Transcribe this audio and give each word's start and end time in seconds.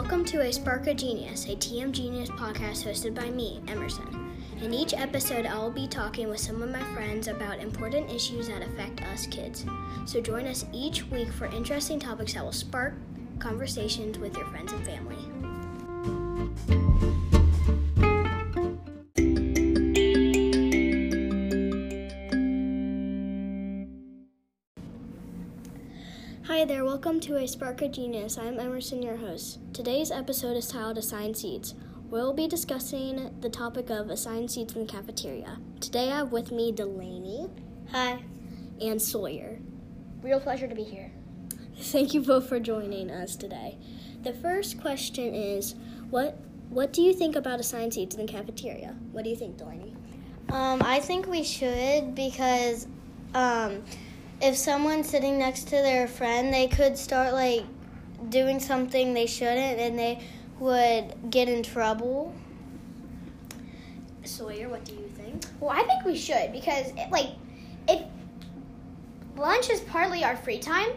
Welcome 0.00 0.24
to 0.24 0.40
A 0.40 0.50
Spark 0.50 0.86
of 0.86 0.96
Genius, 0.96 1.44
a 1.44 1.54
TM 1.54 1.92
Genius 1.92 2.30
podcast 2.30 2.86
hosted 2.86 3.14
by 3.14 3.28
me, 3.28 3.60
Emerson. 3.68 4.32
In 4.62 4.72
each 4.72 4.94
episode, 4.94 5.44
I 5.44 5.58
will 5.58 5.70
be 5.70 5.86
talking 5.86 6.30
with 6.30 6.40
some 6.40 6.62
of 6.62 6.70
my 6.70 6.82
friends 6.94 7.28
about 7.28 7.58
important 7.58 8.10
issues 8.10 8.48
that 8.48 8.62
affect 8.62 9.02
us 9.02 9.26
kids. 9.26 9.66
So 10.06 10.22
join 10.22 10.46
us 10.46 10.64
each 10.72 11.04
week 11.08 11.30
for 11.30 11.48
interesting 11.48 12.00
topics 12.00 12.32
that 12.32 12.42
will 12.42 12.50
spark 12.50 12.94
conversations 13.40 14.18
with 14.18 14.34
your 14.38 14.46
friends 14.46 14.72
and 14.72 14.86
family. 14.86 15.18
Welcome 27.02 27.18
to 27.18 27.38
A 27.38 27.48
Spark 27.48 27.80
of 27.80 27.92
Genius. 27.92 28.36
I'm 28.36 28.60
Emerson, 28.60 29.00
your 29.00 29.16
host. 29.16 29.58
Today's 29.72 30.10
episode 30.10 30.54
is 30.54 30.66
titled 30.66 30.98
Assigned 30.98 31.34
Seats. 31.34 31.72
We'll 32.10 32.34
be 32.34 32.46
discussing 32.46 33.34
the 33.40 33.48
topic 33.48 33.88
of 33.88 34.10
assigned 34.10 34.50
seats 34.50 34.74
in 34.74 34.82
the 34.82 34.92
cafeteria. 34.92 35.56
Today 35.80 36.12
I 36.12 36.18
have 36.18 36.30
with 36.30 36.52
me 36.52 36.72
Delaney. 36.72 37.48
Hi. 37.90 38.22
And 38.82 39.00
Sawyer. 39.00 39.60
Real 40.20 40.40
pleasure 40.40 40.68
to 40.68 40.74
be 40.74 40.82
here. 40.82 41.10
Thank 41.78 42.12
you 42.12 42.20
both 42.20 42.46
for 42.46 42.60
joining 42.60 43.10
us 43.10 43.34
today. 43.34 43.78
The 44.22 44.34
first 44.34 44.78
question 44.78 45.34
is 45.34 45.76
what 46.10 46.36
what 46.68 46.92
do 46.92 47.00
you 47.00 47.14
think 47.14 47.34
about 47.34 47.60
assigned 47.60 47.94
seats 47.94 48.14
in 48.14 48.26
the 48.26 48.30
cafeteria? 48.30 48.94
What 49.12 49.24
do 49.24 49.30
you 49.30 49.36
think, 49.36 49.56
Delaney? 49.56 49.94
Um, 50.50 50.82
I 50.84 51.00
think 51.00 51.26
we 51.26 51.44
should 51.44 52.14
because 52.14 52.86
um, 53.34 53.84
if 54.40 54.56
someone's 54.56 55.08
sitting 55.08 55.38
next 55.38 55.64
to 55.64 55.76
their 55.76 56.08
friend, 56.08 56.52
they 56.52 56.66
could 56.66 56.96
start 56.96 57.32
like 57.32 57.64
doing 58.28 58.60
something 58.60 59.14
they 59.14 59.26
shouldn't 59.26 59.78
and 59.78 59.98
they 59.98 60.20
would 60.58 61.30
get 61.30 61.48
in 61.48 61.62
trouble. 61.62 62.34
Sawyer, 64.24 64.68
what 64.68 64.84
do 64.84 64.92
you 64.92 65.08
think? 65.08 65.44
Well, 65.60 65.70
I 65.70 65.82
think 65.84 66.04
we 66.04 66.16
should 66.16 66.52
because 66.52 66.92
it, 66.96 67.10
like 67.10 67.30
if 67.88 68.02
lunch 69.36 69.70
is 69.70 69.80
partly 69.80 70.24
our 70.24 70.36
free 70.36 70.58
time, 70.58 70.90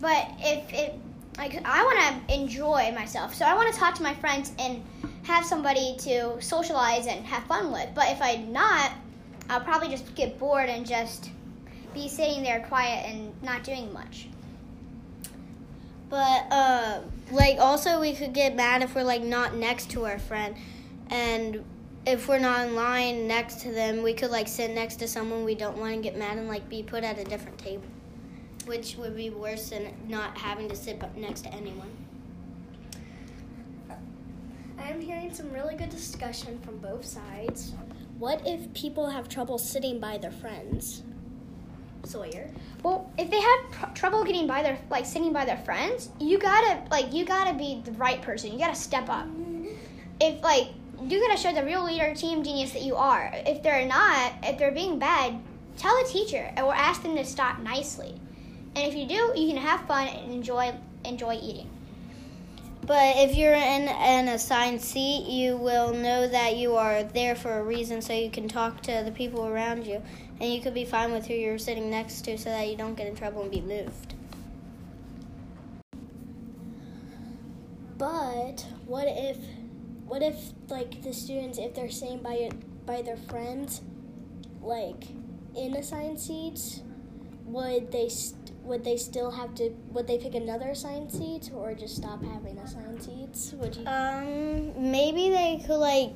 but 0.00 0.28
if 0.38 0.72
it 0.72 0.94
like 1.38 1.60
I 1.64 1.82
want 1.82 2.28
to 2.28 2.34
enjoy 2.34 2.92
myself, 2.94 3.34
so 3.34 3.44
I 3.44 3.54
want 3.54 3.72
to 3.72 3.78
talk 3.78 3.94
to 3.96 4.02
my 4.02 4.14
friends 4.14 4.52
and 4.58 4.82
have 5.24 5.44
somebody 5.44 5.96
to 6.00 6.40
socialize 6.40 7.06
and 7.06 7.24
have 7.26 7.44
fun 7.44 7.72
with. 7.72 7.88
But 7.94 8.08
if 8.10 8.22
I'm 8.22 8.52
not, 8.52 8.92
I'll 9.50 9.60
probably 9.60 9.88
just 9.88 10.14
get 10.14 10.38
bored 10.38 10.68
and 10.68 10.86
just 10.86 11.30
be 11.96 12.08
sitting 12.08 12.42
there 12.42 12.60
quiet 12.68 13.06
and 13.06 13.42
not 13.42 13.64
doing 13.64 13.92
much. 13.92 14.28
But 16.08 16.52
uh, 16.52 17.00
like 17.32 17.58
also 17.58 18.00
we 18.00 18.14
could 18.14 18.32
get 18.32 18.54
mad 18.54 18.82
if 18.82 18.94
we're 18.94 19.02
like 19.02 19.22
not 19.22 19.56
next 19.56 19.90
to 19.90 20.04
our 20.04 20.18
friend, 20.18 20.54
and 21.10 21.64
if 22.06 22.28
we're 22.28 22.38
not 22.38 22.68
in 22.68 22.76
line 22.76 23.26
next 23.26 23.60
to 23.62 23.72
them, 23.72 24.02
we 24.02 24.12
could 24.12 24.30
like 24.30 24.46
sit 24.46 24.70
next 24.70 24.96
to 24.96 25.08
someone 25.08 25.44
we 25.44 25.56
don't 25.56 25.76
want 25.78 25.94
to 25.94 26.00
get 26.00 26.16
mad 26.16 26.38
and 26.38 26.46
like 26.46 26.68
be 26.68 26.82
put 26.82 27.02
at 27.02 27.18
a 27.18 27.24
different 27.24 27.58
table, 27.58 27.88
which 28.66 28.96
would 28.96 29.16
be 29.16 29.30
worse 29.30 29.70
than 29.70 29.92
not 30.06 30.38
having 30.38 30.68
to 30.68 30.76
sit 30.76 31.02
next 31.16 31.40
to 31.42 31.52
anyone. 31.52 31.90
I 34.78 34.90
am 34.90 35.00
hearing 35.00 35.34
some 35.34 35.50
really 35.52 35.74
good 35.74 35.90
discussion 35.90 36.60
from 36.60 36.78
both 36.78 37.04
sides. 37.04 37.72
What 38.18 38.46
if 38.46 38.72
people 38.74 39.10
have 39.10 39.28
trouble 39.28 39.58
sitting 39.58 39.98
by 39.98 40.18
their 40.18 40.30
friends? 40.30 41.02
Sawyer. 42.06 42.50
Well, 42.82 43.10
if 43.18 43.30
they 43.30 43.40
have 43.40 43.70
pr- 43.70 43.94
trouble 43.94 44.24
getting 44.24 44.46
by 44.46 44.62
their 44.62 44.78
like 44.90 45.06
sitting 45.06 45.32
by 45.32 45.44
their 45.44 45.58
friends, 45.58 46.10
you 46.20 46.38
gotta 46.38 46.82
like 46.90 47.12
you 47.12 47.24
gotta 47.24 47.54
be 47.54 47.82
the 47.84 47.92
right 47.92 48.22
person. 48.22 48.52
You 48.52 48.58
gotta 48.58 48.74
step 48.76 49.08
up. 49.08 49.26
If 50.20 50.42
like 50.42 50.68
you 51.02 51.20
gotta 51.20 51.38
show 51.38 51.52
the 51.52 51.64
real 51.64 51.84
leader, 51.84 52.14
team 52.14 52.42
genius 52.42 52.72
that 52.72 52.82
you 52.82 52.96
are. 52.96 53.30
If 53.46 53.62
they're 53.62 53.86
not, 53.86 54.32
if 54.42 54.58
they're 54.58 54.72
being 54.72 54.98
bad, 54.98 55.38
tell 55.76 55.96
the 56.02 56.08
teacher 56.08 56.52
or 56.56 56.74
ask 56.74 57.02
them 57.02 57.16
to 57.16 57.24
stop 57.24 57.58
nicely. 57.60 58.14
And 58.74 58.86
if 58.86 58.94
you 58.94 59.06
do, 59.06 59.32
you 59.34 59.48
can 59.48 59.56
have 59.56 59.86
fun 59.86 60.08
and 60.08 60.32
enjoy 60.32 60.74
enjoy 61.04 61.38
eating. 61.42 61.70
But 62.86 63.16
if 63.16 63.34
you're 63.34 63.52
in 63.52 63.88
an 63.88 64.28
assigned 64.28 64.80
seat, 64.80 65.26
you 65.26 65.56
will 65.56 65.92
know 65.92 66.28
that 66.28 66.56
you 66.56 66.76
are 66.76 67.02
there 67.02 67.34
for 67.34 67.58
a 67.58 67.62
reason 67.62 68.00
so 68.00 68.12
you 68.12 68.30
can 68.30 68.46
talk 68.46 68.80
to 68.82 69.02
the 69.04 69.10
people 69.10 69.44
around 69.44 69.86
you. 69.86 70.02
And 70.40 70.52
you 70.52 70.60
could 70.60 70.74
be 70.74 70.84
fine 70.84 71.12
with 71.12 71.26
who 71.26 71.34
you're 71.34 71.58
sitting 71.58 71.90
next 71.90 72.22
to 72.22 72.36
so 72.36 72.50
that 72.50 72.68
you 72.68 72.76
don't 72.76 72.94
get 72.94 73.06
in 73.06 73.16
trouble 73.16 73.42
and 73.42 73.50
be 73.50 73.60
moved. 73.60 74.14
But 77.96 78.66
what 78.84 79.06
if 79.08 79.38
what 80.06 80.22
if 80.22 80.36
like 80.68 81.02
the 81.02 81.12
students 81.12 81.58
if 81.58 81.74
they're 81.74 81.90
sitting 81.90 82.18
by 82.18 82.50
by 82.84 83.02
their 83.02 83.16
friends 83.16 83.80
like 84.60 85.04
in 85.56 85.74
assigned 85.74 86.20
seats 86.20 86.82
would 87.44 87.90
they 87.90 88.08
st- 88.08 88.52
would 88.62 88.84
they 88.84 88.96
still 88.96 89.30
have 89.30 89.54
to 89.54 89.70
would 89.90 90.06
they 90.06 90.18
pick 90.18 90.34
another 90.34 90.70
assigned 90.70 91.10
seat 91.10 91.50
or 91.54 91.74
just 91.74 91.96
stop 91.96 92.22
having 92.22 92.58
assigned 92.58 93.02
seats 93.02 93.52
would 93.54 93.74
you 93.76 93.86
um 93.86 94.90
maybe 94.90 95.30
they 95.30 95.62
could 95.66 95.78
like 95.78 96.14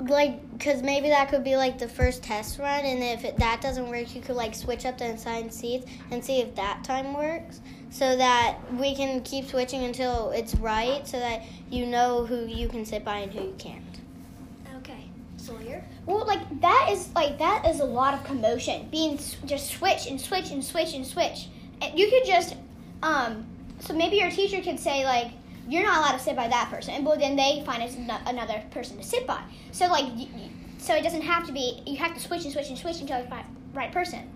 like 0.00 0.40
because 0.52 0.82
maybe 0.82 1.08
that 1.08 1.28
could 1.28 1.42
be 1.42 1.56
like 1.56 1.78
the 1.78 1.88
first 1.88 2.22
test 2.22 2.58
run 2.58 2.84
and 2.84 3.02
if 3.02 3.24
it, 3.24 3.36
that 3.38 3.60
doesn't 3.60 3.88
work 3.88 4.14
you 4.14 4.20
could 4.20 4.36
like 4.36 4.54
switch 4.54 4.86
up 4.86 4.96
the 4.98 5.04
assigned 5.04 5.52
seats 5.52 5.90
and 6.10 6.24
see 6.24 6.40
if 6.40 6.54
that 6.54 6.84
time 6.84 7.14
works 7.14 7.60
so 7.90 8.16
that 8.16 8.58
we 8.74 8.94
can 8.94 9.20
keep 9.22 9.46
switching 9.46 9.84
until 9.84 10.30
it's 10.30 10.54
right 10.56 11.06
so 11.06 11.18
that 11.18 11.42
you 11.70 11.86
know 11.86 12.24
who 12.26 12.46
you 12.46 12.68
can 12.68 12.84
sit 12.84 13.04
by 13.04 13.18
and 13.18 13.32
who 13.32 13.40
you 13.40 13.54
can't. 13.58 13.82
Okay. 14.76 15.10
Sawyer? 15.36 15.84
Well 16.06 16.26
like 16.26 16.60
that 16.60 16.88
is 16.90 17.08
like 17.14 17.38
that 17.38 17.66
is 17.66 17.80
a 17.80 17.84
lot 17.84 18.14
of 18.14 18.22
commotion 18.24 18.88
being 18.90 19.18
just 19.46 19.70
switch 19.70 20.06
and 20.06 20.20
switch 20.20 20.50
and 20.50 20.62
switch 20.62 20.94
and 20.94 21.06
switch. 21.06 21.48
And 21.80 21.98
you 21.98 22.08
could 22.08 22.24
just 22.24 22.54
um 23.02 23.46
so 23.80 23.94
maybe 23.94 24.16
your 24.16 24.30
teacher 24.30 24.60
could 24.60 24.78
say 24.78 25.04
like 25.04 25.32
you're 25.68 25.82
not 25.82 25.98
allowed 25.98 26.12
to 26.12 26.18
sit 26.18 26.34
by 26.34 26.48
that 26.48 26.70
person, 26.70 27.04
but 27.04 27.18
then 27.18 27.36
they 27.36 27.62
find 27.66 27.82
another 28.26 28.62
person 28.70 28.96
to 28.96 29.02
sit 29.02 29.26
by. 29.26 29.42
So 29.70 29.86
like, 29.86 30.06
so 30.78 30.94
it 30.94 31.02
doesn't 31.02 31.22
have 31.22 31.46
to 31.46 31.52
be. 31.52 31.82
You 31.86 31.98
have 31.98 32.14
to 32.14 32.20
switch 32.20 32.44
and 32.44 32.52
switch 32.52 32.68
and 32.68 32.78
switch 32.78 33.00
until 33.00 33.20
you 33.20 33.26
find 33.26 33.44
the 33.72 33.78
right 33.78 33.92
person. 33.92 34.30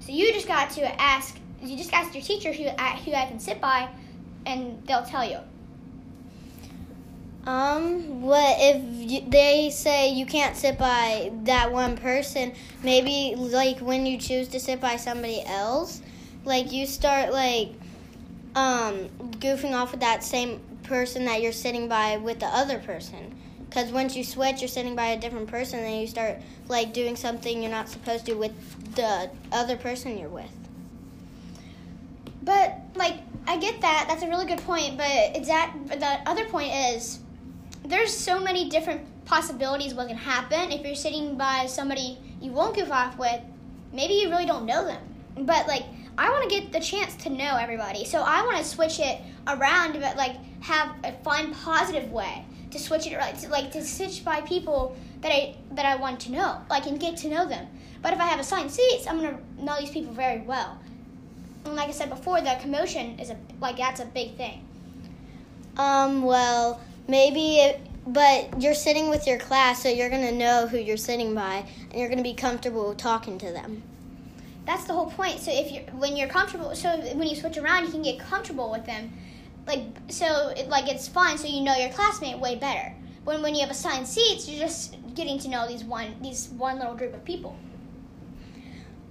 So 0.00 0.12
you 0.12 0.32
just 0.32 0.48
got 0.48 0.70
to 0.70 1.00
ask. 1.00 1.36
You 1.62 1.76
just 1.76 1.92
ask 1.92 2.14
your 2.14 2.22
teacher 2.22 2.52
who 2.52 2.64
who 2.64 3.12
I 3.12 3.26
can 3.26 3.38
sit 3.38 3.60
by, 3.60 3.90
and 4.46 4.82
they'll 4.86 5.04
tell 5.04 5.28
you. 5.28 5.38
Um, 7.46 8.22
what 8.22 8.56
if 8.58 9.30
they 9.30 9.70
say 9.70 10.12
you 10.12 10.26
can't 10.26 10.56
sit 10.56 10.78
by 10.78 11.32
that 11.44 11.72
one 11.72 11.96
person? 11.96 12.52
Maybe 12.82 13.34
like 13.36 13.80
when 13.80 14.06
you 14.06 14.18
choose 14.18 14.48
to 14.48 14.60
sit 14.60 14.80
by 14.80 14.96
somebody 14.96 15.42
else, 15.44 16.00
like 16.44 16.72
you 16.72 16.86
start 16.86 17.32
like 17.32 17.72
um 18.54 19.08
goofing 19.38 19.72
off 19.72 19.92
with 19.92 20.00
that 20.00 20.24
same 20.24 20.60
person 20.90 21.24
that 21.24 21.40
you're 21.40 21.52
sitting 21.52 21.88
by 21.88 22.16
with 22.16 22.40
the 22.40 22.46
other 22.46 22.80
person. 22.80 23.32
Because 23.60 23.92
once 23.92 24.16
you 24.16 24.24
switch, 24.24 24.60
you're 24.60 24.68
sitting 24.68 24.96
by 24.96 25.06
a 25.10 25.20
different 25.20 25.46
person, 25.46 25.78
and 25.78 26.00
you 26.00 26.08
start 26.08 26.38
like 26.66 26.92
doing 26.92 27.14
something 27.14 27.62
you're 27.62 27.70
not 27.70 27.88
supposed 27.88 28.26
to 28.26 28.34
with 28.34 28.52
the 28.96 29.30
other 29.52 29.76
person 29.76 30.18
you're 30.18 30.28
with. 30.28 30.50
But 32.42 32.76
like, 32.96 33.18
I 33.46 33.56
get 33.58 33.80
that. 33.82 34.06
That's 34.08 34.24
a 34.24 34.28
really 34.28 34.46
good 34.46 34.58
point. 34.58 34.98
But 34.98 35.46
that. 35.46 35.74
The 35.88 36.28
other 36.28 36.46
point 36.46 36.72
is, 36.74 37.20
there's 37.84 38.12
so 38.12 38.40
many 38.40 38.68
different 38.68 39.02
possibilities 39.26 39.94
what 39.94 40.08
can 40.08 40.16
happen 40.16 40.72
if 40.72 40.84
you're 40.84 40.96
sitting 40.96 41.36
by 41.36 41.66
somebody 41.66 42.18
you 42.40 42.50
won't 42.50 42.74
goof 42.74 42.90
off 42.90 43.16
with. 43.16 43.40
Maybe 43.92 44.14
you 44.14 44.28
really 44.28 44.46
don't 44.46 44.66
know 44.66 44.84
them, 44.84 45.02
but 45.36 45.68
like 45.68 45.84
I 46.18 46.30
want 46.30 46.50
to 46.50 46.60
get 46.60 46.72
the 46.72 46.80
chance 46.80 47.14
to 47.22 47.30
know 47.30 47.56
everybody. 47.56 48.04
So 48.04 48.22
I 48.22 48.42
want 48.42 48.58
to 48.58 48.64
switch 48.64 48.98
it 48.98 49.20
around, 49.46 50.00
but 50.00 50.16
like 50.16 50.36
have 50.60 50.94
a 51.04 51.12
fun, 51.24 51.54
positive 51.54 52.10
way 52.10 52.44
to 52.70 52.78
switch 52.78 53.06
it 53.06 53.16
right, 53.16 53.36
to, 53.38 53.48
like 53.48 53.72
to 53.72 53.84
switch 53.84 54.24
by 54.24 54.40
people 54.42 54.96
that 55.20 55.32
I 55.32 55.56
that 55.72 55.86
I 55.86 55.96
want 55.96 56.20
to 56.20 56.32
know, 56.32 56.60
like 56.68 56.86
and 56.86 56.98
get 56.98 57.16
to 57.18 57.28
know 57.28 57.46
them. 57.46 57.66
But 58.02 58.12
if 58.12 58.20
I 58.20 58.26
have 58.26 58.40
assigned 58.40 58.70
seats, 58.70 59.06
I'm 59.06 59.16
gonna 59.16 59.38
know 59.58 59.78
these 59.78 59.90
people 59.90 60.12
very 60.12 60.40
well. 60.40 60.78
And 61.64 61.76
like 61.76 61.88
I 61.88 61.92
said 61.92 62.08
before, 62.08 62.40
the 62.40 62.56
commotion 62.60 63.18
is 63.18 63.30
a 63.30 63.36
like 63.60 63.76
that's 63.76 64.00
a 64.00 64.06
big 64.06 64.36
thing. 64.36 64.66
Um. 65.76 66.22
Well, 66.22 66.80
maybe. 67.08 67.58
It, 67.58 67.80
but 68.06 68.60
you're 68.60 68.74
sitting 68.74 69.10
with 69.10 69.26
your 69.26 69.38
class, 69.38 69.82
so 69.82 69.88
you're 69.88 70.08
gonna 70.08 70.32
know 70.32 70.66
who 70.66 70.78
you're 70.78 70.96
sitting 70.96 71.34
by, 71.34 71.66
and 71.90 72.00
you're 72.00 72.08
gonna 72.08 72.22
be 72.22 72.34
comfortable 72.34 72.94
talking 72.94 73.38
to 73.38 73.52
them. 73.52 73.82
That's 74.64 74.84
the 74.84 74.94
whole 74.94 75.10
point. 75.10 75.40
So 75.40 75.50
if 75.52 75.70
you're 75.70 75.82
when 75.94 76.16
you're 76.16 76.28
comfortable, 76.28 76.74
so 76.74 76.96
when 77.14 77.28
you 77.28 77.36
switch 77.36 77.58
around, 77.58 77.84
you 77.84 77.90
can 77.90 78.02
get 78.02 78.18
comfortable 78.18 78.70
with 78.70 78.86
them. 78.86 79.12
Like 79.66 79.82
so, 80.08 80.48
it, 80.48 80.68
like 80.68 80.88
it's 80.88 81.08
fun. 81.08 81.38
So 81.38 81.46
you 81.46 81.60
know 81.62 81.76
your 81.76 81.90
classmate 81.90 82.38
way 82.38 82.56
better. 82.56 82.94
When 83.24 83.42
when 83.42 83.54
you 83.54 83.60
have 83.60 83.70
assigned 83.70 84.08
seats, 84.08 84.48
you're 84.48 84.60
just 84.60 84.96
getting 85.14 85.38
to 85.40 85.48
know 85.48 85.68
these 85.68 85.84
one 85.84 86.16
these 86.22 86.48
one 86.48 86.78
little 86.78 86.94
group 86.94 87.14
of 87.14 87.24
people. 87.24 87.56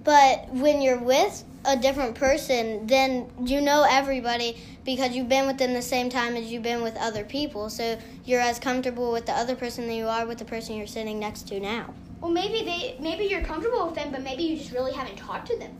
But 0.02 0.48
when 0.50 0.80
you're 0.80 0.98
with 0.98 1.44
a 1.64 1.76
different 1.76 2.14
person, 2.14 2.86
then 2.86 3.30
you 3.44 3.60
know 3.60 3.86
everybody 3.88 4.56
because 4.84 5.14
you've 5.14 5.28
been 5.28 5.46
with 5.46 5.58
them 5.58 5.74
the 5.74 5.82
same 5.82 6.08
time 6.08 6.36
as 6.36 6.50
you've 6.50 6.62
been 6.62 6.82
with 6.82 6.96
other 6.96 7.24
people. 7.24 7.68
So 7.68 7.98
you're 8.24 8.40
as 8.40 8.58
comfortable 8.58 9.12
with 9.12 9.26
the 9.26 9.32
other 9.32 9.54
person 9.54 9.86
than 9.86 9.96
you 9.96 10.08
are 10.08 10.26
with 10.26 10.38
the 10.38 10.44
person 10.44 10.76
you're 10.76 10.86
sitting 10.86 11.18
next 11.18 11.48
to 11.48 11.60
now. 11.60 11.92
Well, 12.20 12.30
maybe 12.30 12.64
they 12.64 12.96
maybe 13.00 13.24
you're 13.24 13.42
comfortable 13.42 13.86
with 13.86 13.94
them, 13.94 14.10
but 14.10 14.22
maybe 14.22 14.42
you 14.42 14.56
just 14.56 14.72
really 14.72 14.92
haven't 14.92 15.16
talked 15.16 15.48
to 15.48 15.58
them. 15.58 15.72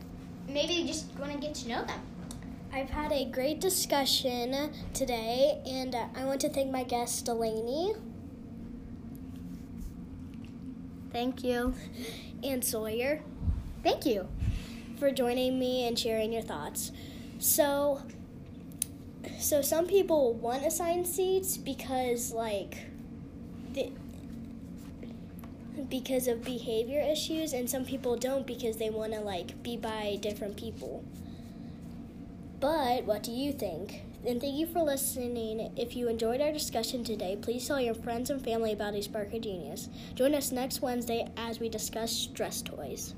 Maybe 0.47 0.73
you 0.73 0.87
just 0.87 1.07
want 1.19 1.31
to 1.31 1.37
get 1.37 1.55
to 1.55 1.69
know 1.69 1.83
them. 1.85 1.99
I've 2.73 2.89
had 2.89 3.11
a 3.11 3.25
great 3.25 3.59
discussion 3.59 4.71
today, 4.93 5.61
and 5.65 5.93
uh, 5.93 6.07
I 6.15 6.23
want 6.23 6.39
to 6.41 6.49
thank 6.49 6.71
my 6.71 6.83
guest, 6.83 7.25
Delaney 7.25 7.93
Thank 11.11 11.43
you. 11.43 11.73
and 12.43 12.63
Sawyer. 12.63 13.21
Thank 13.83 14.05
you. 14.05 14.27
for 14.97 15.11
joining 15.11 15.57
me 15.59 15.87
and 15.87 15.97
sharing 15.97 16.31
your 16.31 16.43
thoughts. 16.43 16.91
So, 17.39 18.03
so 19.39 19.61
some 19.61 19.87
people 19.87 20.33
want 20.33 20.63
assigned 20.65 21.07
seats 21.07 21.57
because 21.57 22.31
like, 22.31 22.85
the, 23.73 23.91
because 25.89 26.27
of 26.27 26.43
behavior 26.43 27.01
issues, 27.01 27.51
and 27.53 27.69
some 27.69 27.83
people 27.83 28.15
don't 28.15 28.45
because 28.45 28.77
they 28.77 28.89
want 28.91 29.13
to 29.13 29.19
like 29.19 29.61
be 29.63 29.75
by 29.75 30.17
different 30.21 30.55
people. 30.55 31.03
But 32.61 33.05
what 33.05 33.23
do 33.23 33.31
you 33.31 33.53
think? 33.53 34.03
And 34.23 34.39
thank 34.39 34.53
you 34.53 34.67
for 34.67 34.83
listening. 34.83 35.73
If 35.75 35.95
you 35.95 36.07
enjoyed 36.07 36.41
our 36.41 36.51
discussion 36.51 37.03
today, 37.03 37.35
please 37.41 37.67
tell 37.67 37.81
your 37.81 37.95
friends 37.95 38.29
and 38.29 38.39
family 38.39 38.71
about 38.71 38.93
a 38.93 39.01
Spark 39.01 39.33
of 39.33 39.41
Genius. 39.41 39.89
Join 40.13 40.35
us 40.35 40.51
next 40.51 40.79
Wednesday 40.79 41.27
as 41.35 41.59
we 41.59 41.69
discuss 41.69 42.11
stress 42.11 42.61
toys. 42.61 43.15